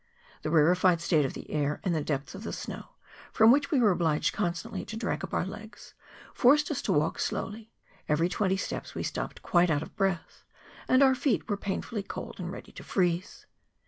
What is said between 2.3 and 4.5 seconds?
of the snow, from which we were obliged